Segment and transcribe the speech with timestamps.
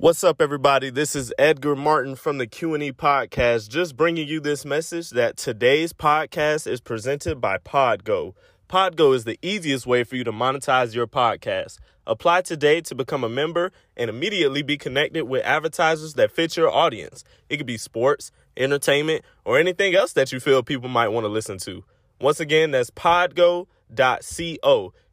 [0.00, 0.88] What's up, everybody?
[0.88, 5.92] This is Edgar Martin from the Q&E podcast, just bringing you this message that today's
[5.92, 8.32] podcast is presented by Podgo.
[8.66, 11.76] Podgo is the easiest way for you to monetize your podcast.
[12.06, 16.70] Apply today to become a member and immediately be connected with advertisers that fit your
[16.70, 17.22] audience.
[17.50, 21.28] It could be sports, entertainment, or anything else that you feel people might want to
[21.28, 21.84] listen to.
[22.18, 23.66] Once again, that's podgo.co.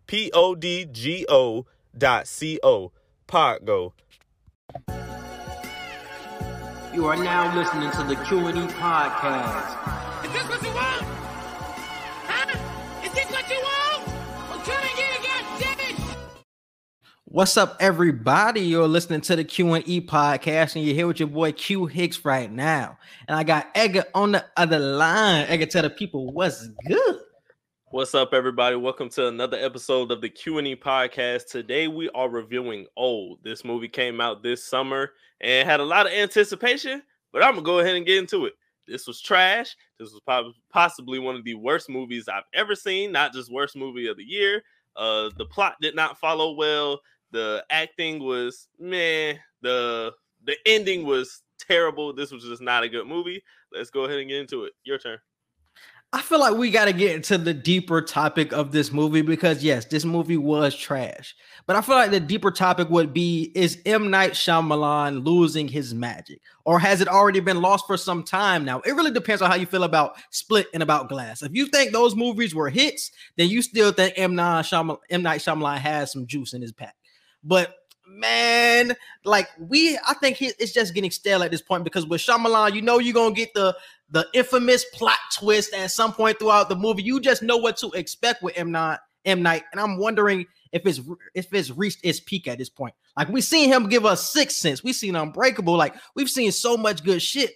[0.08, 1.66] P O D G O
[1.98, 2.94] dot C O.
[3.28, 3.92] Podgo.
[6.94, 10.26] You are now listening to the Q&E podcast.
[10.26, 11.04] Is this what you want?
[12.28, 13.06] Huh?
[13.06, 14.08] Is this what you want?
[14.50, 16.18] Well, come and get it, goddammit!
[17.24, 18.60] What's up, everybody?
[18.60, 22.52] You're listening to the Q&E podcast, and you're here with your boy Q Hicks right
[22.52, 22.98] now.
[23.30, 25.46] And I got Edgar on the other line.
[25.48, 27.20] Edgar, tell the people what's good.
[27.90, 28.76] What's up, everybody?
[28.76, 31.48] Welcome to another episode of the Q&E podcast.
[31.50, 33.40] Today we are reviewing Old.
[33.44, 37.62] This movie came out this summer and had a lot of anticipation, but I'm gonna
[37.62, 38.56] go ahead and get into it.
[38.90, 39.74] This was trash.
[39.98, 43.14] This was possibly one of the worst movies I've ever seen.
[43.14, 44.64] Not just worst movie of the year.
[44.98, 47.00] Uh, the plot did not follow well.
[47.32, 49.36] The acting was meh.
[49.62, 50.12] The
[50.44, 52.12] the ending was terrible.
[52.12, 53.42] This was just not a good movie.
[53.72, 54.74] Let's go ahead and get into it.
[54.84, 55.20] Your turn.
[56.14, 59.62] I feel like we got to get into the deeper topic of this movie because
[59.62, 61.36] yes, this movie was trash.
[61.66, 65.94] But I feel like the deeper topic would be is M Night Shyamalan losing his
[65.94, 68.80] magic or has it already been lost for some time now?
[68.82, 71.42] It really depends on how you feel about Split and about Glass.
[71.42, 75.24] If you think those movies were hits, then you still think M Night Shyamalan, M
[75.24, 76.96] Night Shyamalan has some juice in his pack.
[77.44, 77.76] But
[78.18, 82.22] man, like we, I think he, it's just getting stale at this point because with
[82.22, 83.76] Shyamalan, you know, you're gonna get the
[84.10, 87.04] the infamous plot twist at some point throughout the movie.
[87.04, 90.86] You just know what to expect with M Night, M Night, and I'm wondering if
[90.86, 91.02] it's
[91.34, 92.96] if it's reached its peak at this point.
[93.16, 96.78] Like we've seen him give us Sixth Sense, we've seen Unbreakable, like we've seen so
[96.78, 97.54] much good shit,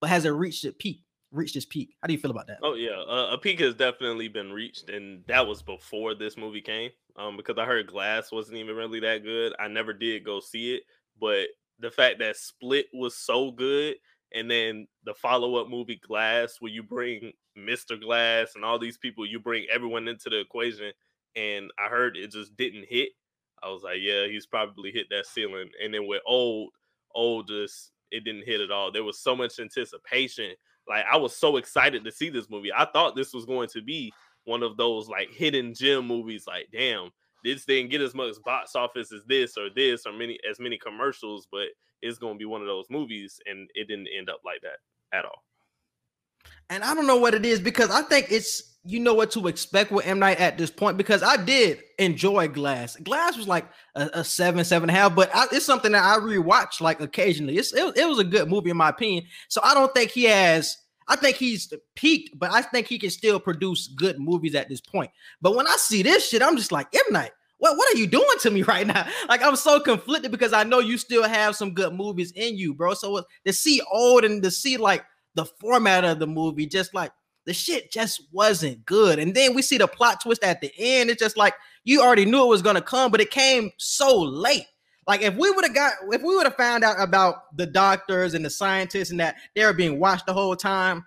[0.00, 1.02] but has it reached its peak?
[1.32, 1.94] Reached its peak?
[2.00, 2.58] How do you feel about that?
[2.62, 6.60] Oh yeah, uh, a peak has definitely been reached, and that was before this movie
[6.60, 6.90] came.
[7.18, 9.54] Um, because I heard Glass wasn't even really that good.
[9.58, 10.82] I never did go see it,
[11.18, 13.96] but the fact that Split was so good,
[14.34, 18.00] and then the follow-up movie Glass, where you bring Mr.
[18.00, 20.92] Glass and all these people, you bring everyone into the equation,
[21.36, 23.10] and I heard it just didn't hit.
[23.62, 25.70] I was like, yeah, he's probably hit that ceiling.
[25.82, 26.70] And then with old,
[27.14, 28.92] old just it didn't hit at all.
[28.92, 30.52] There was so much anticipation.
[30.88, 32.72] Like I was so excited to see this movie.
[32.72, 34.12] I thought this was going to be
[34.46, 36.44] one of those like hidden gem movies.
[36.46, 37.10] Like, damn,
[37.44, 40.78] this didn't get as much box office as this or this or many as many
[40.78, 41.66] commercials, but
[42.00, 44.78] it's gonna be one of those movies, and it didn't end up like that
[45.16, 45.42] at all.
[46.70, 49.48] And I don't know what it is because I think it's you know what to
[49.48, 52.96] expect with M Night at this point because I did enjoy Glass.
[52.96, 56.04] Glass was like a, a seven, seven and a half, but I, it's something that
[56.04, 57.56] I rewatch like occasionally.
[57.56, 59.24] It's, it, it was a good movie in my opinion.
[59.48, 60.76] So I don't think he has.
[61.08, 64.80] I think he's peaked, but I think he can still produce good movies at this
[64.80, 65.10] point.
[65.40, 67.30] But when I see this shit, I'm just like M Night.
[67.58, 69.06] What what are you doing to me right now?
[69.28, 72.74] Like I'm so conflicted because I know you still have some good movies in you,
[72.74, 72.94] bro.
[72.94, 76.94] So uh, to see old and to see like the format of the movie, just
[76.94, 77.12] like
[77.44, 79.18] the shit just wasn't good.
[79.18, 81.10] And then we see the plot twist at the end.
[81.10, 84.66] It's just like you already knew it was gonna come, but it came so late.
[85.06, 88.34] Like if we would have got if we would have found out about the doctors
[88.34, 91.04] and the scientists and that they were being watched the whole time,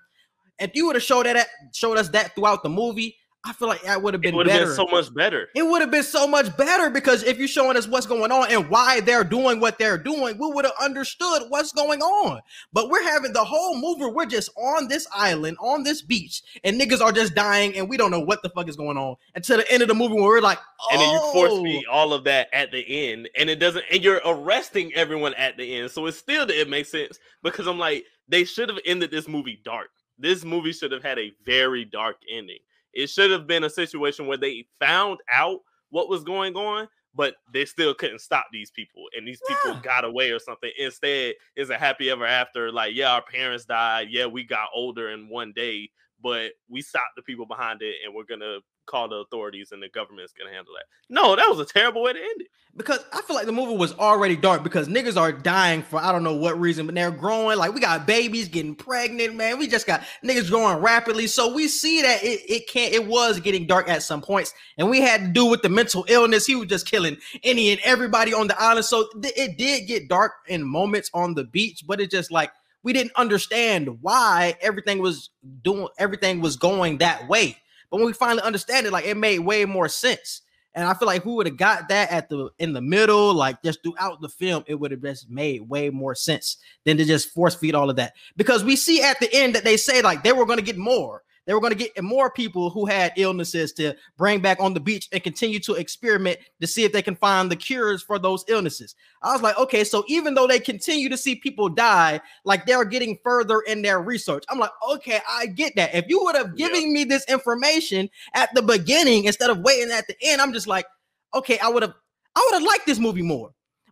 [0.60, 3.84] if you would have showed that showed us that throughout the movie, I feel like
[3.84, 5.48] that would have been would have been so much better.
[5.56, 8.52] It would have been so much better because if you're showing us what's going on
[8.52, 12.42] and why they're doing what they're doing, we would have understood what's going on.
[12.74, 16.80] But we're having the whole movie, we're just on this island, on this beach, and
[16.80, 19.58] niggas are just dying, and we don't know what the fuck is going on until
[19.58, 20.88] the end of the movie where we're like, oh.
[20.92, 21.64] And then you force oh!
[21.64, 25.56] me all of that at the end, and it doesn't, and you're arresting everyone at
[25.56, 25.92] the end.
[25.92, 29.62] So it's still it makes sense because I'm like, they should have ended this movie
[29.64, 29.92] dark.
[30.18, 32.60] This movie should have had a very dark ending.
[32.94, 37.36] It should have been a situation where they found out what was going on, but
[37.52, 39.82] they still couldn't stop these people, and these people Yeah.
[39.82, 40.72] got away or something.
[40.78, 42.72] Instead, it's a happy ever after.
[42.72, 44.10] Like, yeah, our parents died.
[44.10, 45.90] Yeah, we got older in one day,
[46.22, 49.89] but we stopped the people behind it, and we're gonna call the authorities, and the
[49.89, 50.86] government's gonna handle that.
[51.09, 52.47] No, that was a terrible way to end it.
[52.75, 56.12] because I feel like the movie was already dark because niggas are dying for I
[56.12, 57.57] don't know what reason, but they're growing.
[57.57, 59.59] Like we got babies getting pregnant, man.
[59.59, 61.27] We just got niggas growing rapidly.
[61.27, 64.89] So we see that it, it can't it was getting dark at some points, and
[64.89, 66.45] we had to do with the mental illness.
[66.45, 68.86] He was just killing any and everybody on the island.
[68.86, 72.51] So th- it did get dark in moments on the beach, but it just like
[72.83, 75.30] we didn't understand why everything was
[75.63, 77.57] doing everything was going that way.
[77.89, 80.41] But when we finally understand it, like it made way more sense.
[80.75, 83.62] And I feel like who would have got that at the in the middle, like
[83.63, 87.33] just throughout the film, it would have just made way more sense than to just
[87.33, 88.13] force feed all of that.
[88.38, 90.77] Because we see at the end that they say like they were going to get
[90.77, 91.24] more.
[91.50, 94.80] They were going to get more people who had illnesses to bring back on the
[94.80, 98.46] beach and continue to experiment to see if they can find the cures for those
[98.48, 98.94] illnesses.
[99.24, 102.86] I was like, okay, so even though they continue to see people die, like they're
[102.86, 104.44] getting further in their research.
[104.48, 105.96] I'm like, okay, I get that.
[105.96, 106.94] If you would have given yeah.
[106.94, 110.86] me this information at the beginning instead of waiting at the end, I'm just like,
[111.34, 111.96] okay, I would have
[112.36, 113.50] I would have liked this movie more.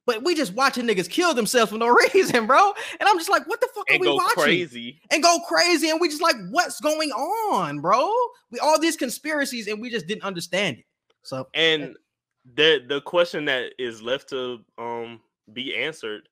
[0.08, 2.72] But we just watching niggas kill themselves for no reason, bro.
[3.00, 4.44] And I'm just like, what the fuck and are we watching?
[4.44, 5.02] Crazy.
[5.12, 5.90] And go crazy.
[5.90, 8.10] And we just like, what's going on, bro?
[8.50, 10.86] We all these conspiracies and we just didn't understand it.
[11.24, 11.96] So and
[12.56, 15.20] the the question that is left to um
[15.52, 16.30] be answered,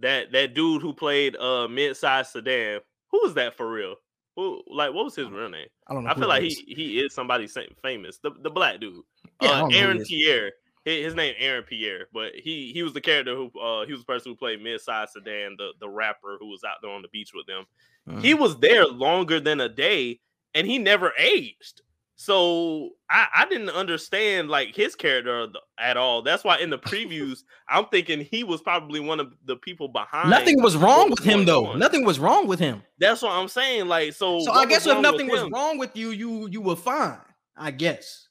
[0.00, 2.80] that that dude who played uh mid-sized sedan,
[3.10, 3.94] who was that for real?
[4.36, 5.68] Who like what was his real name?
[5.88, 6.10] I don't know.
[6.10, 7.48] I feel like he he is somebody
[7.82, 8.18] famous.
[8.18, 9.02] The the black dude.
[9.40, 10.52] Yeah, uh, Aaron Pierre
[10.84, 14.06] his name Aaron Pierre, but he he was the character who uh he was the
[14.06, 17.32] person who played Mid-Size Sedan, the the rapper who was out there on the beach
[17.34, 17.64] with them.
[18.08, 18.20] Mm.
[18.20, 20.20] He was there longer than a day,
[20.54, 21.80] and he never aged.
[22.16, 25.48] So I, I didn't understand like his character
[25.78, 26.22] at all.
[26.22, 30.30] That's why in the previews I'm thinking he was probably one of the people behind.
[30.30, 31.66] Nothing was wrong with him though.
[31.66, 31.78] On.
[31.78, 32.82] Nothing was wrong with him.
[32.98, 33.88] That's what I'm saying.
[33.88, 34.40] Like so.
[34.40, 37.18] So I guess if nothing was wrong with you, you you were fine.
[37.56, 38.28] I guess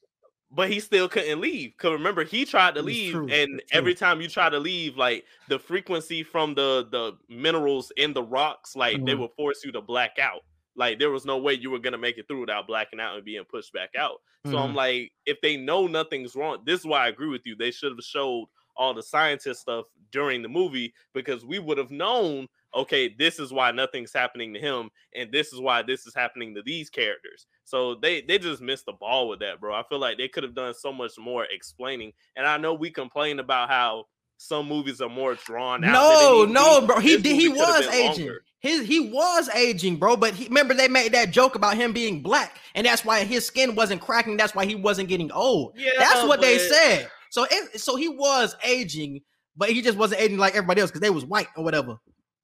[0.55, 1.73] but he still couldn't leave.
[1.77, 3.27] Cause remember, he tried to leave, true.
[3.29, 8.13] and every time you try to leave, like the frequency from the the minerals in
[8.13, 9.05] the rocks, like mm-hmm.
[9.05, 10.41] they would force you to black out.
[10.75, 13.25] Like there was no way you were gonna make it through without blacking out and
[13.25, 14.17] being pushed back out.
[14.45, 14.57] So mm-hmm.
[14.57, 17.55] I'm like, if they know nothing's wrong, this is why I agree with you.
[17.55, 18.45] They should have showed
[18.75, 23.51] all the scientist stuff during the movie because we would have known okay, this is
[23.51, 27.45] why nothing's happening to him, and this is why this is happening to these characters.
[27.65, 29.73] So they they just missed the ball with that, bro.
[29.73, 32.13] I feel like they could have done so much more explaining.
[32.35, 34.05] And I know we complain about how
[34.37, 35.93] some movies are more drawn out.
[35.93, 36.99] No, no, bro.
[36.99, 37.35] He did.
[37.35, 38.25] He was aging.
[38.25, 38.43] Longer.
[38.59, 40.15] His he was aging, bro.
[40.15, 43.45] But he, remember they made that joke about him being black, and that's why his
[43.45, 44.37] skin wasn't cracking.
[44.37, 45.73] That's why he wasn't getting old.
[45.77, 46.41] Yeah, that's what but...
[46.41, 47.09] they said.
[47.29, 49.21] So it, so he was aging,
[49.57, 51.97] but he just wasn't aging like everybody else because they was white or whatever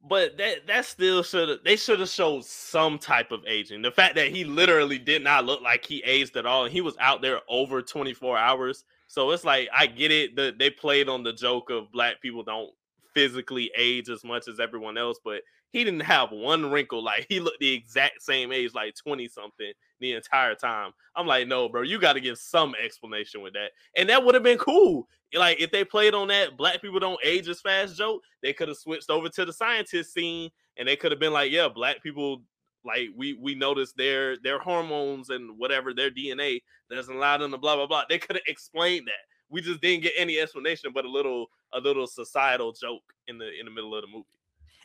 [0.07, 3.81] but that that still should have they should have showed some type of aging.
[3.81, 6.81] The fact that he literally did not look like he aged at all, and he
[6.81, 8.85] was out there over 24 hours.
[9.07, 12.43] So it's like I get it that they played on the joke of black people
[12.43, 12.71] don't
[13.13, 15.41] physically age as much as everyone else, but
[15.71, 17.03] he didn't have one wrinkle.
[17.03, 20.91] Like he looked the exact same age, like 20 something the entire time.
[21.15, 23.71] I'm like, no, bro, you got to give some explanation with that.
[23.95, 25.07] And that would have been cool.
[25.33, 28.67] Like if they played on that black people don't age as fast joke, they could
[28.67, 32.01] have switched over to the scientist scene and they could have been like, yeah, black
[32.01, 32.41] people
[32.85, 37.57] like we we noticed their their hormones and whatever their DNA doesn't allow them to
[37.57, 38.03] blah blah blah.
[38.09, 39.27] They could have explained that.
[39.49, 43.49] We just didn't get any explanation, but a little a little societal joke in the
[43.59, 44.25] in the middle of the movie.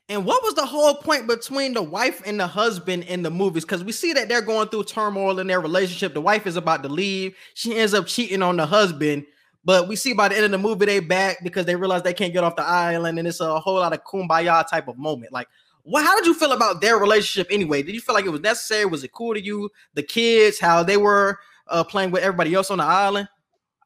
[0.08, 3.64] And what was the whole point between the wife and the husband in the movies?
[3.64, 6.12] Because we see that they're going through turmoil in their relationship.
[6.12, 7.34] The wife is about to leave.
[7.54, 9.24] She ends up cheating on the husband.
[9.64, 12.12] But we see by the end of the movie, they back because they realize they
[12.12, 15.32] can't get off the island, and it's a whole lot of kumbaya type of moment.
[15.32, 15.48] Like,
[15.84, 16.04] what?
[16.04, 17.82] How did you feel about their relationship anyway?
[17.82, 18.84] Did you feel like it was necessary?
[18.84, 19.70] Was it cool to you?
[19.94, 21.38] The kids, how they were
[21.68, 23.26] uh, playing with everybody else on the island.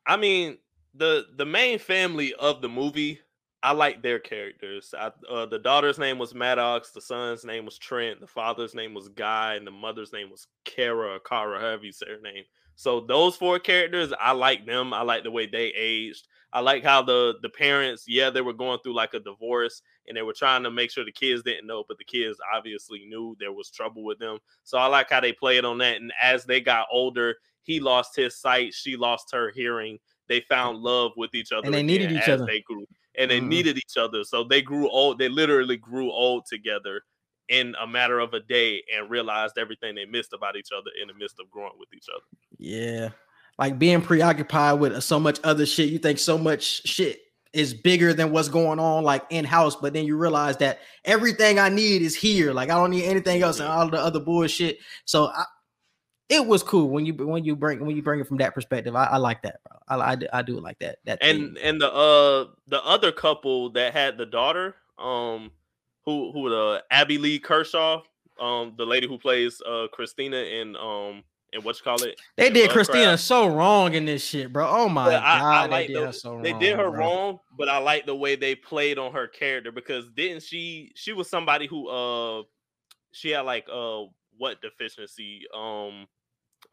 [0.04, 0.58] I mean,
[0.98, 3.20] the the main family of the movie
[3.62, 4.94] I like their characters.
[4.96, 8.94] I, uh, the daughter's name was Maddox, the son's name was Trent, the father's name
[8.94, 12.44] was Guy, and the mother's name was Kara or Kara, however you say her name.
[12.76, 14.94] So those four characters, I like them.
[14.94, 16.28] I like the way they aged.
[16.52, 20.16] I like how the the parents, yeah, they were going through like a divorce and
[20.16, 23.36] they were trying to make sure the kids didn't know, but the kids obviously knew
[23.40, 24.38] there was trouble with them.
[24.62, 25.96] So I like how they played on that.
[25.96, 27.34] And as they got older,
[27.64, 29.98] he lost his sight, she lost her hearing.
[30.28, 32.46] They found love with each other, and they needed each other.
[32.46, 32.86] They grew
[33.18, 33.48] and they mm.
[33.48, 34.24] needed each other.
[34.24, 35.18] So they grew old.
[35.18, 37.02] They literally grew old together
[37.48, 41.08] in a matter of a day and realized everything they missed about each other in
[41.08, 42.24] the midst of growing with each other.
[42.58, 43.10] Yeah.
[43.58, 45.88] Like being preoccupied with so much other shit.
[45.88, 47.20] You think so much shit
[47.52, 51.58] is bigger than what's going on like in house, but then you realize that everything
[51.58, 52.52] I need is here.
[52.52, 54.78] Like I don't need anything else and all the other bullshit.
[55.06, 55.44] So I,
[56.28, 58.94] it was cool when you when you bring when you bring it from that perspective.
[58.94, 59.78] I, I like that, bro.
[59.88, 60.98] I, I, I do like that.
[61.04, 61.64] That and thing.
[61.64, 65.50] and the uh the other couple that had the daughter, um,
[66.04, 68.02] who who the Abbey Lee Kershaw,
[68.38, 72.20] um, the lady who plays uh Christina in um and what you call it?
[72.36, 74.68] They did Christina so wrong in this shit, bro.
[74.68, 77.00] Oh my god, I, I like they, did, the, so they did her bro.
[77.00, 80.92] wrong, but I like the way they played on her character because didn't she?
[80.94, 82.42] She was somebody who uh
[83.12, 84.02] she had like uh
[84.36, 86.06] what deficiency um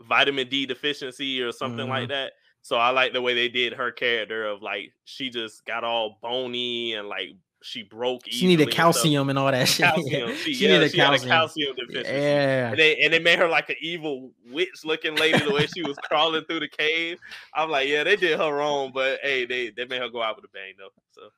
[0.02, 1.90] vitamin D deficiency or something mm-hmm.
[1.90, 2.34] like that.
[2.62, 6.18] So I like the way they did her character of like she just got all
[6.22, 8.24] bony and like she broke.
[8.28, 9.86] She needed and calcium and all that shit.
[9.94, 10.36] Calcium.
[10.36, 11.30] She, she yeah, needed she calcium.
[11.30, 12.12] calcium deficiency.
[12.12, 12.70] Yeah.
[12.70, 15.82] And they and they made her like an evil witch looking lady the way she
[15.84, 17.20] was crawling through the cave.
[17.54, 20.36] I'm like, yeah, they did her wrong, but hey, they they made her go out
[20.36, 20.90] with a bang though.
[21.12, 21.30] So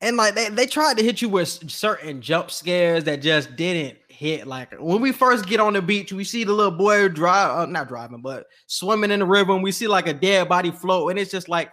[0.00, 3.98] and like they, they tried to hit you with certain jump scares that just didn't
[4.16, 4.46] hit.
[4.46, 7.66] Like when we first get on the beach, we see the little boy drive, uh,
[7.66, 11.10] not driving, but swimming in the river, and we see like a dead body float,
[11.10, 11.70] and it's just like,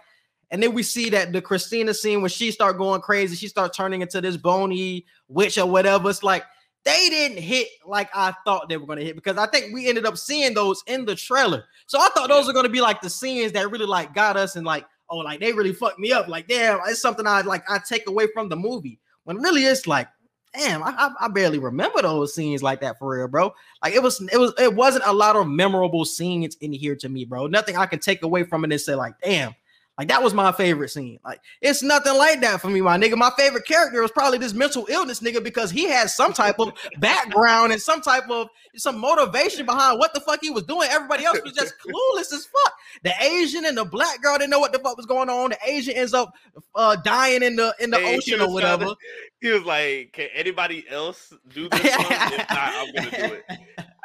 [0.50, 3.72] and then we see that the Christina scene when she start going crazy, she start
[3.72, 6.10] turning into this bony witch or whatever.
[6.10, 6.44] It's like
[6.84, 9.88] they didn't hit like I thought they were going to hit because I think we
[9.88, 11.64] ended up seeing those in the trailer.
[11.86, 14.36] So I thought those are going to be like the scenes that really like got
[14.36, 16.28] us and like oh like they really fucked me up.
[16.28, 19.00] Like damn, it's something I like I take away from the movie.
[19.24, 20.08] When really it's like
[20.54, 23.52] damn, I, I, barely remember those scenes like that for real, bro.
[23.82, 27.08] Like it was it was it wasn't a lot of memorable scenes in here to
[27.08, 27.46] me, bro.
[27.46, 29.54] Nothing I can take away from it and say like damn.
[29.96, 31.20] Like that was my favorite scene.
[31.24, 33.16] Like it's nothing like that for me, my nigga.
[33.16, 36.72] My favorite character was probably this mental illness nigga because he had some type of
[36.98, 40.88] background and some type of some motivation behind what the fuck he was doing.
[40.90, 42.74] Everybody else was just clueless as fuck.
[43.04, 45.50] The Asian and the black girl didn't know what the fuck was going on.
[45.50, 46.34] The Asian ends up
[46.74, 48.98] uh, dying in the in the Hey, ocean or was trying to- whatever.
[49.40, 51.80] he was like, Can anybody else do this?
[51.84, 53.44] if not, I'm gonna do it.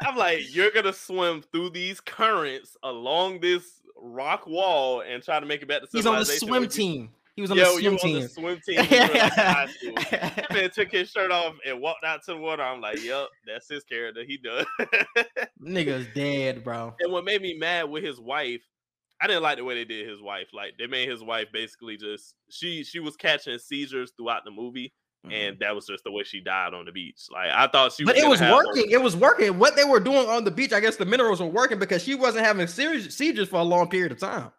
[0.01, 5.46] I'm like, you're gonna swim through these currents along this rock wall and try to
[5.46, 7.10] make it back to He's on the swim team.
[7.36, 8.75] He was on Yo, the swim you on the swim team.
[8.77, 9.94] when you were, like, in high school.
[10.12, 12.63] That man took his shirt off and walked out to the water.
[12.63, 14.24] I'm like, yep, that's his character.
[14.27, 14.65] He does.
[15.63, 16.96] Nigga's dead, bro.
[17.00, 18.62] and what made me mad with his wife,
[19.22, 20.48] I didn't like the way they did his wife.
[20.53, 24.94] Like they made his wife basically just she she was catching seizures throughout the movie,
[25.29, 27.23] and that was just the way she died on the beach.
[27.31, 28.21] Like I thought she, Mm-hmm.
[28.21, 28.91] but was it was working.
[28.91, 29.59] It was working.
[29.59, 32.15] What they were doing on the beach, I guess the minerals were working because she
[32.15, 34.51] wasn't having seizures seizures for a long period of time.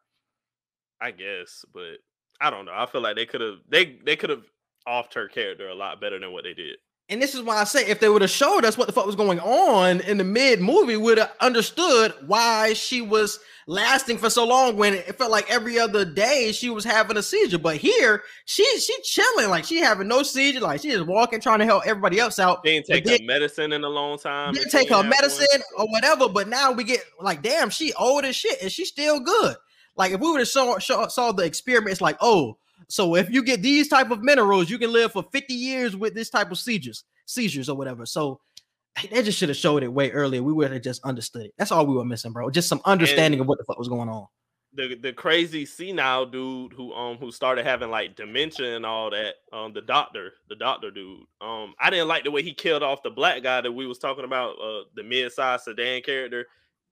[1.01, 1.99] I guess, but
[2.41, 2.73] I don't know.
[2.75, 4.45] I feel like they could have they they could have
[4.87, 6.77] offed her character a lot better than what they did.
[7.11, 9.05] And this is why I say if they would have showed us what the fuck
[9.05, 14.31] was going on in the mid movie, would have understood why she was lasting for
[14.31, 17.59] so long when it felt like every other day she was having a seizure.
[17.59, 21.59] But here, she she chilling, like she having no seizure, like she just walking, trying
[21.59, 22.63] to help everybody else out.
[22.63, 24.55] They didn't take then- her medicine in a long time.
[24.55, 25.21] didn't take her didn't one.
[25.21, 28.89] medicine or whatever, but now we get like, damn, she old as shit and she's
[28.89, 29.57] still good.
[29.97, 32.57] Like if we would have saw, saw saw the experiment, it's like, oh,
[32.91, 36.15] so if you get these type of minerals, you can live for 50 years with
[36.15, 38.05] this type of seizures, seizures or whatever.
[38.07, 38.41] So
[39.11, 40.43] they just should have showed it way earlier.
[40.43, 41.55] We would have just understood it.
[41.57, 42.51] That's all we were missing, bro.
[42.51, 44.27] Just some understanding of what the fuck was going on.
[44.73, 49.35] the the crazy senile dude who um who started having like dementia and all that
[49.53, 53.03] um the doctor the doctor dude um I didn't like the way he killed off
[53.03, 56.47] the black guy that we was talking about uh the mid-sized sedan character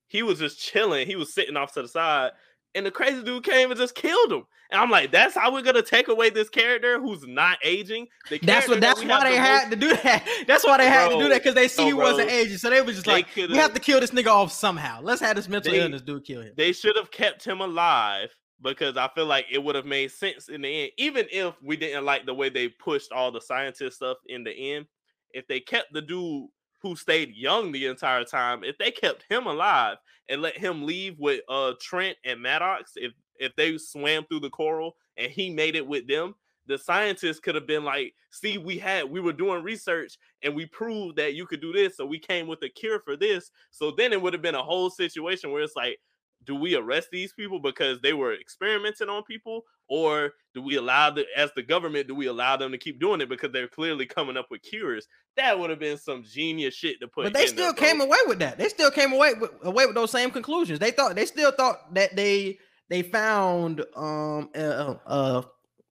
[0.09, 2.33] he was just chilling he was sitting off to the side
[2.75, 5.63] and the crazy dude came and just killed him and I'm like that's how we're
[5.63, 8.81] gonna take away this character who's not aging the That's what.
[8.81, 10.29] That's we why they the had most- to do that.
[10.47, 12.59] That's why they had to do that because they see no, he wasn't aging.
[12.59, 15.01] So they was just They like, we have to kill this nigga off somehow.
[15.03, 16.53] Let's have this mental They- illness dude kill him.
[16.57, 18.29] they should have kept him alive
[18.61, 21.77] because I feel like it would have made sense in the end, even if we
[21.79, 24.87] didn't like the way they pushed all the scientist stuff in the end.
[25.33, 26.49] If they kept the dude
[26.83, 29.97] who stayed young the entire time, if they kept him alive
[30.29, 34.51] and let him leave with uh Trent and Maddox, if if they swam through the
[34.51, 36.35] coral and he made it with them,
[36.67, 40.67] the scientists could have been like, see, we had we were doing research and we
[40.67, 43.51] proved that you could do this, so we came with a cure for this.
[43.71, 45.99] So then it would have been a whole situation where it's like,
[46.45, 51.11] do we arrest these people because they were experimenting on people, or do we allow
[51.11, 54.07] the as the government do we allow them to keep doing it because they're clearly
[54.07, 55.07] coming up with cures?
[55.37, 57.25] That would have been some genius shit to put.
[57.25, 58.59] But they still came away with that.
[58.59, 60.79] They still came away with, away with those same conclusions.
[60.79, 65.43] They thought they still thought that they they found um uh, uh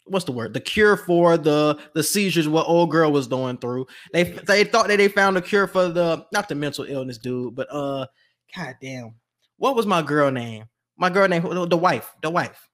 [0.06, 3.86] what's the word the cure for the the seizures what old girl was going through.
[4.14, 7.56] They they thought that they found a cure for the not the mental illness dude,
[7.56, 8.08] but uh
[8.56, 9.16] god damn.
[9.58, 10.66] What was my girl name?
[10.98, 12.70] My girl name the wife, the wife.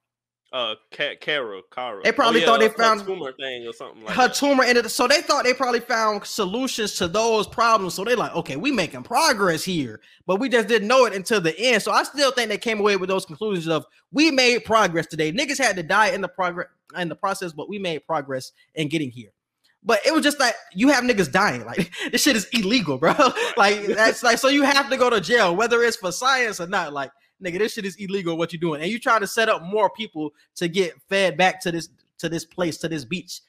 [0.52, 2.00] uh Ka- Kara, Kara.
[2.04, 4.34] They probably thought they found her tumor thing or something like her that.
[4.34, 8.34] tumor ended so they thought they probably found solutions to those problems so they like
[8.36, 11.90] okay we making progress here but we just didn't know it until the end so
[11.90, 15.58] i still think they came away with those conclusions of we made progress today niggas
[15.58, 19.10] had to die in the progress in the process but we made progress in getting
[19.10, 19.30] here
[19.84, 21.64] but it was just like you have niggas dying.
[21.64, 23.14] Like this shit is illegal bro.
[23.56, 26.66] Like that's like so you have to go to jail whether it's for science or
[26.66, 26.92] not.
[26.92, 27.10] Like
[27.42, 28.82] nigga this shit is illegal what you're doing.
[28.82, 31.88] And you trying to set up more people to get fed back to this
[32.18, 33.40] to this place to this beach.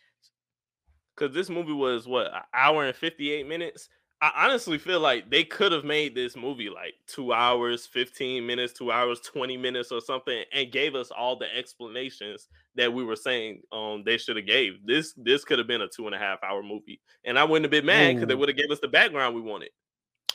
[1.16, 3.88] Because this movie was what an hour and 58 minutes
[4.34, 8.74] I honestly feel like they could have made this movie like two hours, 15 minutes,
[8.74, 13.16] two hours, 20 minutes or something, and gave us all the explanations that we were
[13.16, 14.86] saying um they should have gave.
[14.86, 17.02] This this could have been a two and a half hour movie.
[17.24, 19.42] And I wouldn't have been mad because they would have gave us the background we
[19.42, 19.70] wanted.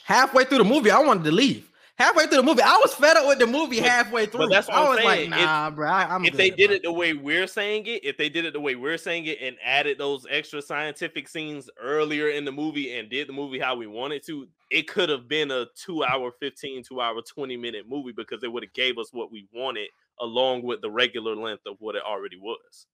[0.04, 1.69] Halfway through the movie, I wanted to leave.
[2.00, 4.40] Halfway through the movie, I was fed up with the movie halfway through.
[4.46, 5.30] But that's what I I'm was saying.
[5.30, 5.86] like, If- nah, bro.
[5.86, 8.54] I, am if they did it the way we're saying it, if they did it
[8.54, 12.96] the way we're saying it and added those extra scientific scenes earlier in the movie
[12.96, 16.32] and did the movie how we wanted to, it could have been a two hour
[16.40, 19.88] 15, two hour 20 minute movie because it would have gave us what we wanted
[20.20, 22.86] along with the regular length of what it already was.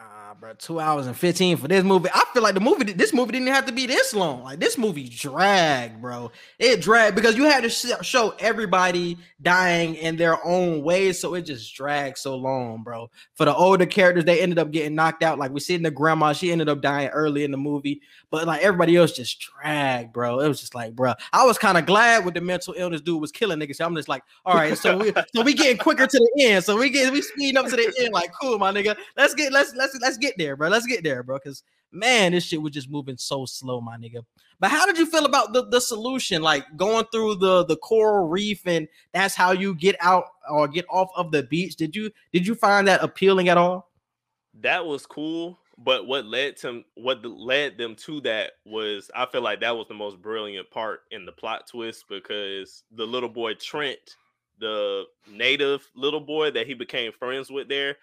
[0.00, 2.08] Ah, bro, two hours and 15 for this movie.
[2.12, 4.42] I feel like the movie, this movie didn't have to be this long.
[4.42, 6.32] Like this movie dragged, bro.
[6.58, 11.20] It dragged because you had to show everybody dying in their own ways.
[11.20, 13.10] So it just dragged so long, bro.
[13.34, 15.38] For the older characters, they ended up getting knocked out.
[15.38, 18.00] Like we see in the grandma, she ended up dying early in the movie.
[18.30, 20.40] But like everybody else just dragged, bro.
[20.40, 21.12] It was just like, bro.
[21.34, 23.84] I was kind of glad with the mental illness dude was killing niggas.
[23.84, 26.64] I'm just like, all right, so we so we getting quicker to the end.
[26.64, 28.14] So we get we speeding up to the end.
[28.14, 28.96] Like, cool, my nigga.
[29.16, 30.68] Let's get let's let's let's get there, bro.
[30.68, 31.38] Let's get there, bro.
[31.38, 34.24] Because man, this shit was just moving so slow, my nigga.
[34.58, 36.42] But how did you feel about the, the solution?
[36.42, 40.86] Like going through the the coral reef, and that's how you get out or get
[40.90, 41.76] off of the beach.
[41.76, 43.90] Did you did you find that appealing at all?
[44.60, 49.42] That was cool, but what led to what led them to that was I feel
[49.42, 53.54] like that was the most brilliant part in the plot twist because the little boy
[53.54, 54.16] Trent,
[54.58, 57.96] the native little boy that he became friends with there,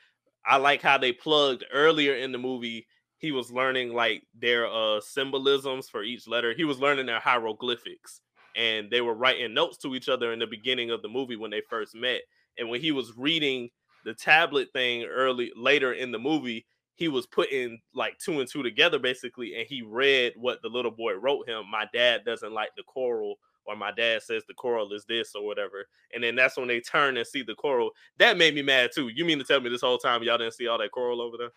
[0.45, 2.87] I like how they plugged earlier in the movie.
[3.17, 6.53] He was learning like their uh symbolisms for each letter.
[6.53, 8.21] He was learning their hieroglyphics,
[8.55, 11.51] and they were writing notes to each other in the beginning of the movie when
[11.51, 12.21] they first met.
[12.57, 13.69] And when he was reading
[14.05, 16.65] the tablet thing early later in the movie,
[16.95, 20.91] he was putting like two and two together basically, and he read what the little
[20.91, 21.63] boy wrote him.
[21.69, 23.35] My dad doesn't like the coral,
[23.69, 25.85] or my dad says the coral is this or whatever.
[26.13, 27.91] And then that's when they turn and see the coral.
[28.17, 29.09] That made me mad too.
[29.09, 31.37] You mean to tell me this whole time y'all didn't see all that coral over
[31.37, 31.51] there?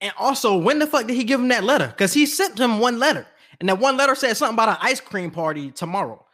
[0.00, 1.86] And also, when the fuck did he give him that letter?
[1.86, 3.26] Because he sent him one letter,
[3.60, 6.26] and that one letter said something about an ice cream party tomorrow.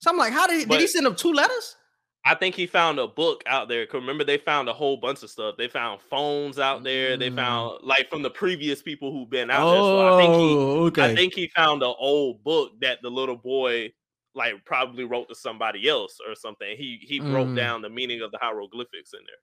[0.00, 1.76] So I'm like, how did he, did he send him two letters?
[2.24, 3.86] I think he found a book out there.
[3.92, 5.56] remember, they found a whole bunch of stuff.
[5.58, 7.16] They found phones out there.
[7.16, 7.36] They Mm.
[7.36, 9.82] found like from the previous people who've been out there.
[9.82, 11.02] So I think he Oh, okay.
[11.12, 13.92] I think he found an old book that the little boy
[14.34, 16.76] like probably wrote to somebody else or something.
[16.76, 17.56] He he broke Mm.
[17.56, 19.36] down the meaning of the hieroglyphics in there.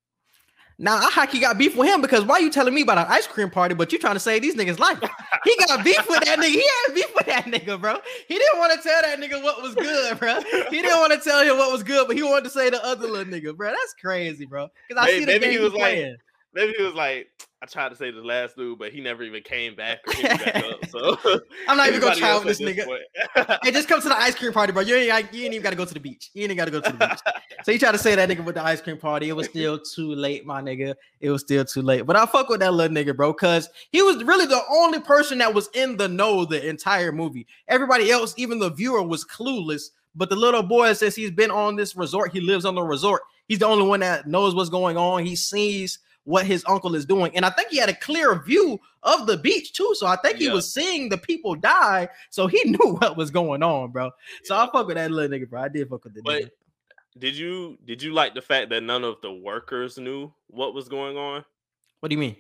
[0.82, 3.28] Now I hockey got beef with him because why you telling me about an ice
[3.28, 4.98] cream party, but you trying to save these niggas' life?
[5.44, 6.46] He got beef with that nigga.
[6.52, 7.98] He had beef with that nigga, bro.
[8.30, 10.40] He didn't want to tell that nigga what was good, bro.
[10.70, 12.84] He didn't want to tell him what was good, but he wanted to say the
[12.86, 13.70] other little nigga, bro.
[13.70, 14.70] That's crazy, bro.
[14.88, 16.18] Because I Maybe- see the maybe game he was like- playing.
[16.54, 17.30] Maybe he was like,
[17.62, 20.56] I tried to say this last dude, but he never even came back or back
[20.56, 20.80] up.
[20.90, 21.18] So
[21.68, 22.88] I'm not even gonna try with this nigga.
[23.64, 24.82] Hey, just come to the ice cream party, bro.
[24.82, 26.32] You ain't, you ain't even got to go to the beach.
[26.34, 27.20] You ain't even got to go to the beach.
[27.64, 29.30] So you try to say that nigga with the ice cream party.
[29.30, 30.96] It was still too late, my nigga.
[31.20, 32.04] It was still too late.
[32.04, 35.38] But I fuck with that little nigga, bro, because he was really the only person
[35.40, 37.46] that was in the know the entire movie.
[37.68, 39.90] Everybody else, even the viewer, was clueless.
[40.16, 43.22] But the little boy, since he's been on this resort, he lives on the resort.
[43.48, 45.26] He's the only one that knows what's going on.
[45.26, 47.36] He sees what his uncle is doing.
[47.36, 49.94] And I think he had a clear view of the beach too.
[49.96, 52.08] So I think he was seeing the people die.
[52.30, 54.12] So he knew what was going on, bro.
[54.44, 55.62] So I fuck with that little nigga, bro.
[55.64, 56.50] I did fuck with the But nigga.
[57.18, 60.88] did you did you like the fact that none of the workers knew what was
[60.88, 61.44] going on?
[62.02, 62.36] What do you mean?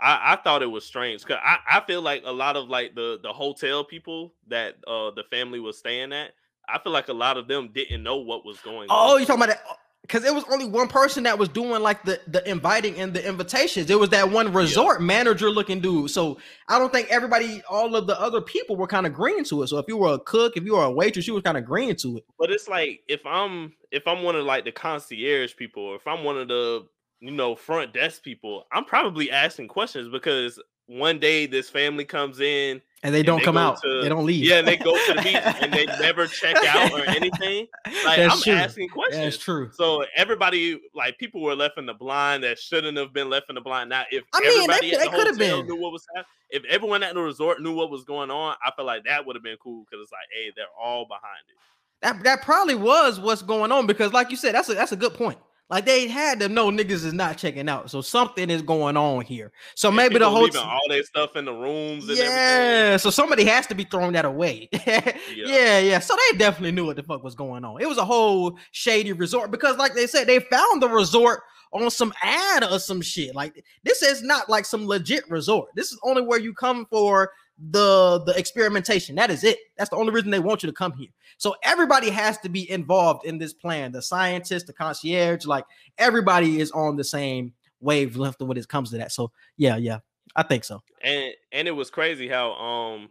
[0.00, 2.94] I, I thought it was strange because I, I feel like a lot of like
[2.96, 6.32] the the hotel people that uh the family was staying at,
[6.68, 9.10] I feel like a lot of them didn't know what was going Oh, on.
[9.12, 9.64] Oh, you talking about that?
[10.02, 13.26] Because it was only one person that was doing like the the inviting and the
[13.26, 13.88] invitations.
[13.88, 16.10] It was that one resort manager looking dude.
[16.10, 16.38] So
[16.68, 19.68] I don't think everybody, all of the other people, were kind of green to it.
[19.68, 21.64] So if you were a cook, if you were a waitress, you was kind of
[21.64, 22.24] green to it.
[22.38, 26.06] But it's like if I'm if I'm one of like the concierge people, or if
[26.06, 26.86] I'm one of the
[27.20, 32.40] you know front desk people, I'm probably asking questions because one day this family comes
[32.40, 33.82] in, And they don't they come out.
[33.82, 34.44] to- they don't leave.
[34.44, 37.66] yeah, and they go to the beach and they never check out or anything.
[38.04, 38.52] Like That's I'm true.
[38.52, 39.22] asking questions.
[39.24, 39.70] That's true.
[39.74, 43.56] So everybody, like people, were left in the blind that shouldn't have been left in
[43.56, 43.90] the blind.
[43.90, 45.10] Now, if I mean, they everybody could- at they the
[45.40, 45.66] hotel been.
[45.66, 48.70] knew what was happening, if everyone at the resort knew what was going on, I
[48.76, 51.56] feel like that would have been cool because it's like, hey, they're all behind it.
[52.02, 54.96] That that probably was what's going on because, like you said, that's a that's a
[54.96, 55.38] good point.
[55.72, 59.22] Like they had to know niggas is not checking out, so something is going on
[59.24, 59.52] here.
[59.74, 62.26] So And maybe the whole leaving all their stuff in the rooms and everything.
[62.28, 62.96] yeah.
[62.98, 64.68] So somebody has to be throwing that away.
[64.86, 65.78] yeah.
[65.78, 67.80] yeah, So they definitely knew what the fuck was going on.
[67.80, 71.40] It was a whole shady resort because, like they said, they found the resort
[71.72, 73.34] on some ad or some shit.
[73.34, 75.70] Like this is not like some legit resort.
[75.74, 77.32] This is only where you come for
[77.70, 79.14] the the experimentation.
[79.14, 79.58] That is it.
[79.76, 81.08] That's the only reason they want you to come here.
[81.38, 83.92] So everybody has to be involved in this plan.
[83.92, 85.64] The scientists, the concierge, like
[85.98, 89.12] everybody is on the same wavelength when it comes to that.
[89.12, 89.98] So yeah, yeah,
[90.34, 90.82] I think so.
[91.02, 93.10] And and it was crazy how um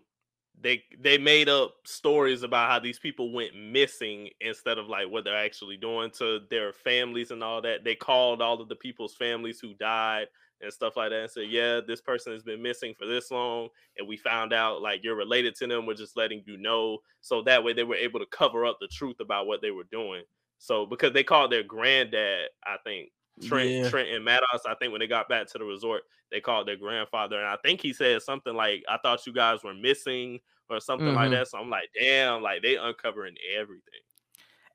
[0.61, 5.23] they they made up stories about how these people went missing instead of like what
[5.23, 7.83] they're actually doing to their families and all that.
[7.83, 10.27] They called all of the people's families who died
[10.61, 13.69] and stuff like that and said, Yeah, this person has been missing for this long,
[13.97, 15.85] and we found out like you're related to them.
[15.85, 16.99] We're just letting you know.
[17.21, 19.85] So that way they were able to cover up the truth about what they were
[19.91, 20.23] doing.
[20.59, 23.89] So because they called their granddad, I think, Trent, Yeah.
[23.89, 26.77] Trent and Maddox, I think when they got back to the resort, they called their
[26.77, 27.39] grandfather.
[27.39, 31.13] And I think he said something like, I thought you guys were missing or something
[31.13, 31.31] like Mhm.
[31.31, 31.47] that.
[31.47, 34.01] So I'm like, damn, like they uncovering everything.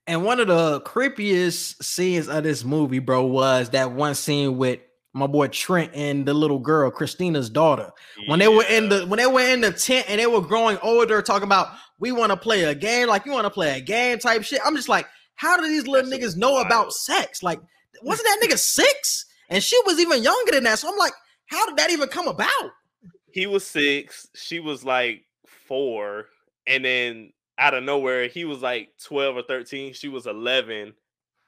[0.08, 4.80] And one of the creepiest scenes of this movie, bro, was that one scene with
[5.16, 7.90] my boy Trent and the little girl, Christina's daughter.
[8.26, 10.78] When they were in the when they were in the tent and they were growing
[10.82, 13.80] older, talking about we want to play a game, like you want to play a
[13.80, 14.60] game type shit.
[14.64, 17.42] I'm just like, how do these little That shit niggas know about sex?
[17.42, 17.60] Like,
[18.02, 19.24] wasn't that nigga six?
[19.48, 20.78] And she was even younger than that.
[20.78, 21.12] So I'm like,
[21.46, 22.72] how did that even come about?
[23.36, 26.24] he was six, she was like four,
[26.66, 30.94] and then out of nowhere, he was like 12 or 13, she was 11,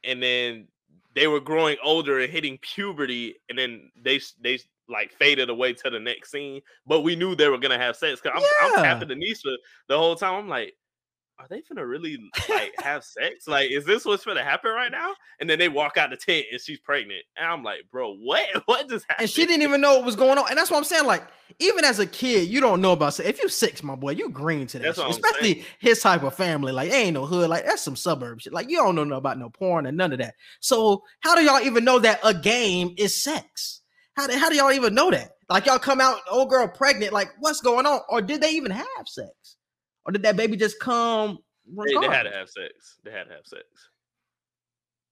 [0.04, 0.68] and then
[1.14, 5.90] they were growing older and hitting puberty, and then they they like faded away to
[5.90, 6.62] the next scene.
[6.86, 8.94] But we knew they were gonna have sex because I'm, I'm Yeah.
[8.94, 9.54] tapping Anisha
[9.88, 10.34] the whole time.
[10.34, 10.74] I'm like,
[11.38, 13.46] are they gonna really like have sex?
[13.46, 15.14] Like, is this what's gonna happen right now?
[15.40, 18.46] And then they walk out the tent and she's pregnant, and I'm like, bro, what?
[18.66, 19.22] What just happened?
[19.22, 20.44] And she didn't even know what was going on.
[20.50, 21.06] And that's what I'm saying.
[21.06, 21.26] Like,
[21.58, 23.28] even as a kid, you don't know about sex.
[23.28, 24.84] If you six, my boy, you green to that.
[24.84, 25.06] That's shit.
[25.06, 25.66] what I'm Especially saying.
[25.78, 26.72] his type of family.
[26.72, 27.48] Like, ain't no hood.
[27.48, 28.52] Like, that's some suburb shit.
[28.52, 30.34] Like, you don't know no about no porn and none of that.
[30.60, 33.80] So, how do y'all even know that a game is sex?
[34.14, 35.30] How do, how do y'all even know that?
[35.48, 37.12] Like, y'all come out, old girl pregnant.
[37.12, 38.00] Like, what's going on?
[38.10, 39.56] Or did they even have sex?
[40.08, 41.38] Or did that baby just come?
[41.66, 42.96] They, they had to have sex.
[43.04, 43.64] They had to have sex.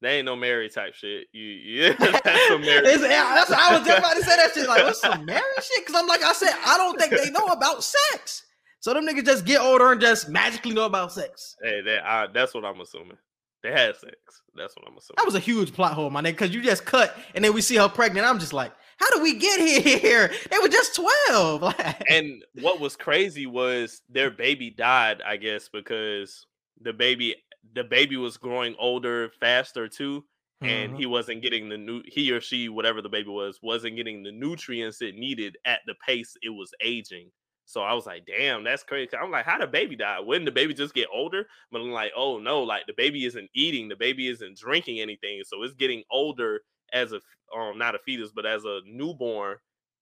[0.00, 1.26] They ain't no Mary type shit.
[1.32, 1.42] You,
[1.90, 2.82] yeah, that's some Mary.
[2.82, 4.66] That's I was just about to say that shit.
[4.66, 5.86] Like, what's some married shit?
[5.86, 8.42] Because I'm like, I said, I don't think they know about sex.
[8.80, 11.56] So them niggas just get older and just magically know about sex.
[11.62, 13.18] Hey, that, I, that's what I'm assuming.
[13.62, 14.14] They had sex.
[14.54, 15.16] That's what I'm assuming.
[15.18, 16.32] That was a huge plot hole, my nigga.
[16.32, 18.26] Because you just cut and then we see her pregnant.
[18.26, 19.60] I'm just like, how did we get
[20.00, 20.28] here?
[20.50, 21.62] They were just 12.
[21.78, 26.46] Like, and what was crazy was their baby died, I guess, because
[26.80, 27.36] the baby
[27.74, 30.24] the baby was growing older faster too.
[30.62, 30.96] And Mhm.
[30.96, 34.32] he wasn't getting the new he or she, whatever the baby was, wasn't getting the
[34.32, 37.30] nutrients it needed at the pace it was aging.
[37.68, 39.16] So I was like, damn, that's crazy.
[39.16, 40.20] I'm like, how did baby die?
[40.20, 41.46] Wouldn't the baby just get older?
[41.72, 45.42] But I'm like, oh no, like the baby isn't eating, the baby isn't drinking anything.
[45.44, 46.60] So it's getting older
[46.92, 47.20] as a
[47.56, 49.56] um not a fetus, but as a newborn,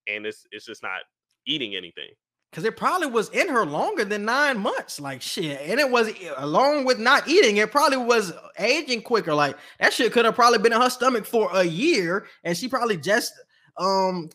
[0.08, 1.00] and it's it's just not
[1.46, 2.10] eating anything.
[2.50, 5.00] Because it probably was in her longer than nine months.
[5.00, 5.60] Like shit.
[5.62, 9.34] And it was along with not eating, it probably was aging quicker.
[9.34, 12.26] Like that shit could have probably been in her stomach for a year.
[12.44, 13.32] And she probably just
[13.76, 14.30] um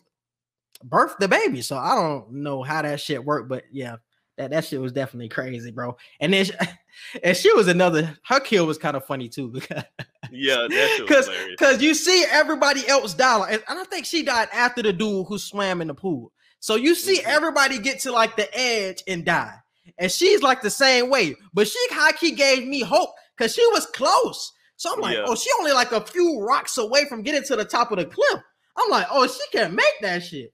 [0.86, 1.62] birthed the baby.
[1.62, 3.96] So I don't know how that shit worked, but yeah.
[4.36, 5.98] That, that shit was definitely crazy, bro.
[6.18, 6.52] And then she,
[7.22, 9.84] and she was another her kill was kind of funny too because
[10.32, 14.22] Yeah, that shit was because because you see everybody else die, and I think she
[14.22, 16.32] died after the dude who swam in the pool.
[16.60, 17.24] So you see Mhm.
[17.26, 19.54] everybody get to like the edge and die,
[19.98, 21.34] and she's like the same way.
[21.54, 24.52] But she high key gave me hope because she was close.
[24.76, 25.24] So I'm like, Yeah.
[25.26, 28.04] oh, she only like a few rocks away from getting to the top of the
[28.06, 28.40] cliff.
[28.76, 30.52] I'm like, oh, she can't make that shit.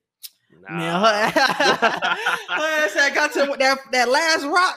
[0.68, 4.76] Man, her, her ass had got to that, that last rock,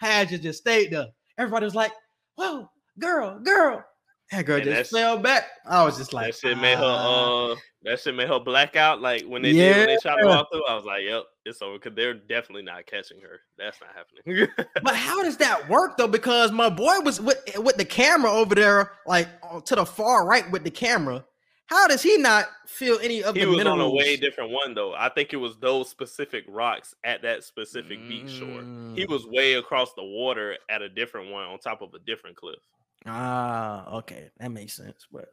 [0.00, 1.06] had you just stayed there.
[1.36, 1.92] Everybody was like,
[2.36, 3.84] whoa, girl, girl.
[4.32, 5.44] That girl And just fell back.
[5.66, 8.76] I was just like, that shit made her "Ah." uh that shit made her black
[8.76, 9.00] out.
[9.00, 10.36] Like when they did when they tried to Yeah.
[10.36, 13.40] walk through, I was like, Yep, it's over because they're definitely not catching her.
[13.56, 14.48] That's not happening.
[14.82, 16.08] But how does that work though?
[16.08, 20.26] Because my boy was with with the camera over there, like uh, to the far
[20.26, 21.24] right with the camera.
[21.66, 23.80] How does he not feel any of he the was minerals?
[23.80, 24.94] on a way different one though.
[24.94, 28.62] I think it was those specific rocks at that specific beach shore.
[28.94, 29.10] He Mm.
[29.10, 32.58] was way across the water at a different one on top of a different cliff.
[33.06, 35.06] Ah, okay, that makes sense.
[35.12, 35.26] But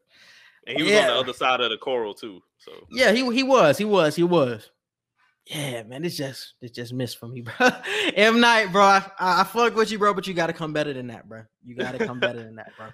[0.68, 2.42] And he was on the other side of the coral too.
[2.58, 4.70] So yeah, he he was, he was, he was.
[5.48, 7.70] Yeah, man, it's just it's just missed for me, bro.
[8.16, 8.84] M Night, bro.
[8.84, 11.44] I, I fuck with you, bro, but you got to come better than that, bro.
[11.64, 12.88] You got to come better than that, bro.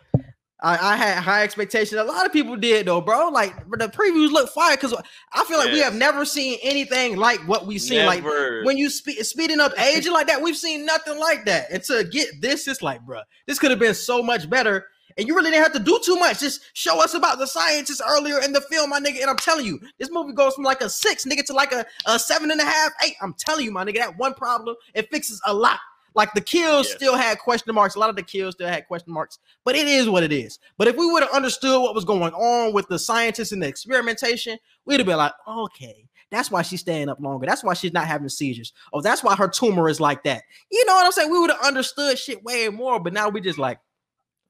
[0.61, 1.99] I, I had high expectations.
[1.99, 3.29] A lot of people did though, bro.
[3.29, 4.93] Like the previews look fire because
[5.33, 8.05] I feel like we have never seen anything like what we've seen.
[8.05, 8.27] Like
[8.61, 11.71] when you speed speeding up aging like that, we've seen nothing like that.
[11.71, 14.85] And to get this, it's like, bro, this could have been so much better
[15.17, 16.39] And you really didn't have to do too much.
[16.39, 19.21] Just show us about the scientists earlier in the film, my nigga.
[19.21, 21.85] And I'm telling you, this movie goes from like a six, nigga, to like a,
[22.05, 23.15] a seven and a half, eight.
[23.21, 25.79] I'm telling you, my nigga, that one problem, it fixes a lot.
[26.13, 26.95] Like the kills Yeah.
[26.95, 27.95] still had question marks.
[27.95, 30.59] A lot of the kills still had question marks, but it is what it is.
[30.77, 33.67] But if we would have understood what was going on with the scientists and the
[33.67, 37.45] experimentation, we'd have been like, okay, that's why she's staying up longer.
[37.45, 38.73] That's why she's not having seizures.
[38.93, 40.43] Oh, that's why her tumor is like that.
[40.71, 41.31] You know what I'm saying?
[41.31, 43.79] We would have understood shit way more, but now we just like,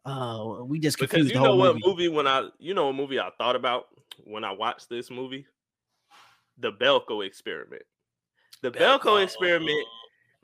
[0.05, 1.81] oh, we just because confused you the know whole what movie.
[1.85, 3.85] movie when I you know a movie I thought about
[4.25, 5.45] when I watched this movie,
[6.57, 7.83] the Belko experiment.
[8.61, 9.87] The Belko, experiment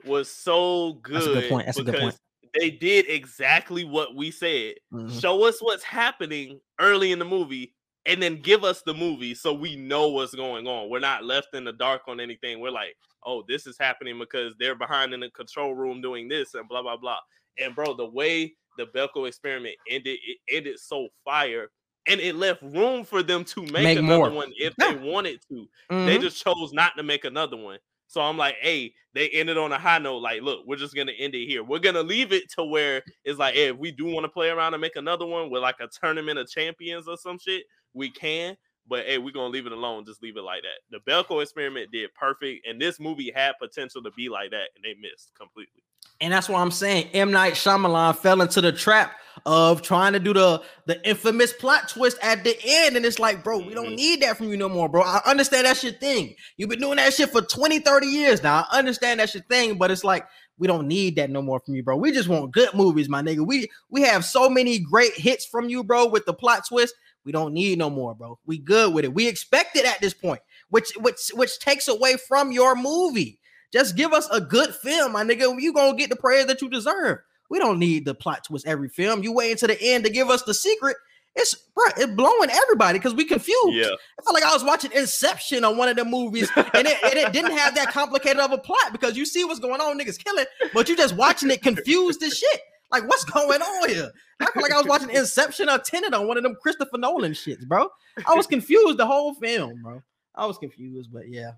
[0.04, 1.14] was so good.
[1.16, 1.66] That's a good point.
[1.66, 2.16] That's a good point.
[2.58, 4.76] They did exactly what we said.
[4.92, 5.20] Mhm.
[5.20, 7.74] Show us what's happening early in the movie,
[8.06, 10.88] and then give us the movie so we know what's going on.
[10.88, 12.60] We're not left in the dark on anything.
[12.60, 16.54] We're like, oh, this is happening because they're behind in the control room doing this
[16.54, 17.18] and blah blah blah.
[17.58, 21.70] And bro, the way the Belko experiment ended, it ended so fire.
[22.06, 24.30] And it left room for them to make, Make another more.
[24.30, 24.92] one if Yeah.
[24.94, 25.68] they wanted to.
[25.90, 26.20] They Mhm.
[26.22, 27.78] just chose not to make another one.
[28.08, 30.18] So I'm like, hey, they ended on a high note.
[30.18, 31.62] Like, look, we're just gonna end it here.
[31.62, 34.48] We're gonna leave it to where it's like, hey, if we do want to play
[34.48, 38.10] around and make another one with like a tournament of champions or some shit, we
[38.10, 38.56] can.
[38.88, 40.06] But hey, we're gonna leave it alone.
[40.06, 40.80] Just leave it like that.
[40.90, 44.84] The Belko experiment did perfect, and this movie had potential to be like that, and
[44.84, 45.82] they missed completely.
[46.20, 47.30] And that's why I'm saying M.
[47.30, 49.12] Night Shyamalan fell into the trap
[49.46, 52.96] of trying to do the the infamous plot twist at the end.
[52.96, 53.96] And it's like, bro, we don't Mhm.
[53.96, 55.02] need that from you no more, bro.
[55.02, 56.34] I understand that's your thing.
[56.56, 58.66] You've been doing that shit for 20, 30 years now.
[58.70, 60.26] I understand that's your thing, but it's like
[60.58, 61.96] we don't need that no more from you, bro.
[61.96, 63.46] We just want good movies, my nigga.
[63.46, 66.94] We we have so many great hits from you, bro, with the plot twist.
[67.24, 68.38] We don't need no more, bro.
[68.44, 69.14] We good with it.
[69.14, 73.38] We expect it at this point, which which which takes away from your movie.
[73.72, 75.60] Just give us a good film, my nigga.
[75.60, 77.18] You gonna get the praise that you deserve.
[77.50, 79.22] We don't need the plot twist every film.
[79.22, 80.96] You wait until the end to give us the secret.
[81.36, 83.76] It's bro, it's blowing everybody because we confused.
[83.76, 86.98] Yeah, I felt like I was watching Inception on one of the movies, and it,
[87.04, 89.98] and it didn't have that complicated of a plot because you see what's going on,
[89.98, 92.60] niggas killing, but you just watching it confused as shit.
[92.90, 94.10] Like, what's going on here?
[94.40, 97.32] I feel like I was watching Inception or Tenet on one of them Christopher Nolan
[97.32, 97.88] shits, bro.
[98.26, 100.02] I was confused the whole film, bro.
[100.34, 101.52] I was confused, but yeah,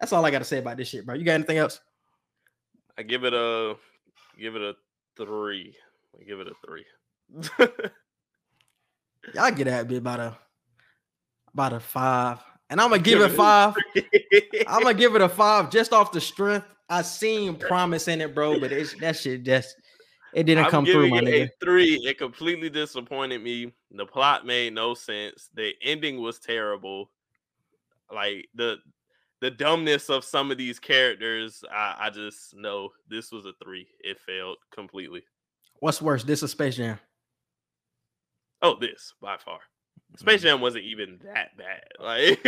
[0.00, 1.14] that's all I got to say about this shit, bro.
[1.14, 1.80] You got anything else?
[2.98, 3.76] I give it a
[4.38, 4.74] give it a
[5.16, 5.76] three.
[6.18, 6.84] I give it a three.
[9.34, 10.36] Y'all get at me about a
[11.52, 12.38] about a five,
[12.70, 13.74] and I'm gonna give Give it it a five.
[14.66, 16.66] I'm gonna give it a five just off the strength.
[16.88, 19.74] I seen promise in it, bro, but it's that shit just
[20.34, 21.44] it didn't I'm come through, my it nigga.
[21.46, 21.94] a three.
[22.04, 23.72] It completely disappointed me.
[23.92, 25.48] The plot made no sense.
[25.54, 27.10] The ending was terrible.
[28.12, 28.76] Like the
[29.44, 33.86] the dumbness of some of these characters, I, I just know this was a three.
[34.00, 35.22] It failed completely.
[35.80, 36.98] What's worse, this or Space Jam?
[38.62, 39.58] Oh, this by far.
[40.16, 40.44] Space mm.
[40.44, 41.82] Jam wasn't even that bad.
[42.00, 42.38] Like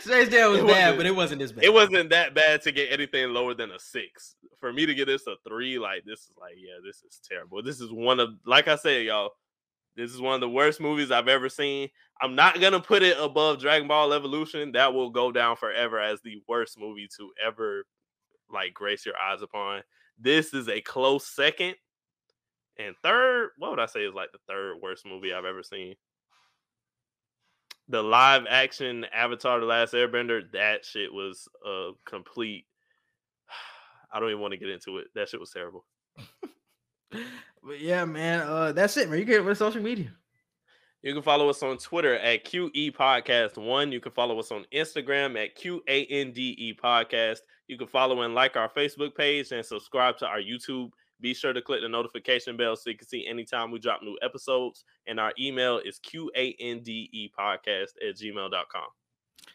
[0.00, 1.64] Space Jam was bad, but it wasn't this bad.
[1.64, 4.36] it wasn't that bad to get anything lower than a six.
[4.60, 7.62] For me to get this a three, like this is like, yeah, this is terrible.
[7.62, 9.32] This is one of, like I said, y'all,
[9.94, 11.90] this is one of the worst movies I've ever seen.
[12.20, 14.72] I'm not gonna put it above Dragon Ball Evolution.
[14.72, 17.84] That will go down forever as the worst movie to ever
[18.52, 19.82] like grace your eyes upon.
[20.18, 21.76] This is a close second.
[22.78, 25.94] And third, what would I say is like the third worst movie I've ever seen?
[27.88, 32.66] The live action Avatar The Last Airbender, that shit was a complete.
[34.12, 35.08] I don't even want to get into it.
[35.14, 35.84] That shit was terrible.
[37.62, 38.40] But yeah, man.
[38.40, 39.18] Uh, that's it, man.
[39.18, 40.12] You get with social media.
[41.02, 43.90] You can follow us on Twitter at QE Podcast One.
[43.90, 47.38] You can follow us on Instagram at QANDE Podcast.
[47.68, 50.90] You can follow and like our Facebook page and subscribe to our YouTube.
[51.22, 54.18] Be sure to click the notification bell so you can see anytime we drop new
[54.20, 54.84] episodes.
[55.06, 58.88] And our email is QANDE Podcast at gmail.com.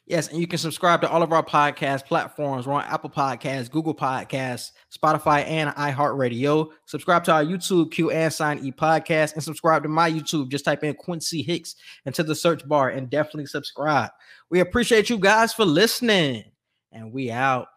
[0.08, 2.68] Yes, and you can subscribe to all of our podcast platforms.
[2.68, 6.70] We're on Apple Podcasts, Google Podcasts, Spotify, and iHeartRadio.
[6.86, 10.50] Subscribe to our YouTube Q and Sign E podcast, and subscribe to my YouTube.
[10.50, 14.12] Just type in Quincy Hicks into the search bar and definitely subscribe.
[14.52, 16.44] We appreciate you guys for listening,
[16.92, 17.68] and we out.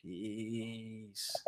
[0.00, 1.32] Peace.